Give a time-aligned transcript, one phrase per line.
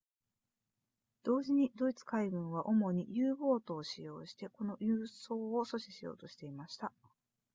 [1.21, 6.91] 同時にドイツ海軍は主に u ボートを使用してこの輸送を阻止しようとしていました